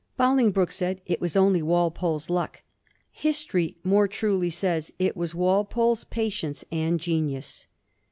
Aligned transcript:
Bolingbroke 0.17 0.71
said 0.71 0.99
it 1.05 1.21
was 1.21 1.37
only 1.37 1.61
Walpole's 1.61 2.27
luck. 2.27 2.63
History 3.11 3.77
more 3.83 4.07
truly 4.07 4.49
says 4.49 4.91
it 4.97 5.15
was 5.15 5.35
Walpole's 5.35 6.05
patience 6.05 6.65
and 6.71 6.99
genius. 6.99 7.67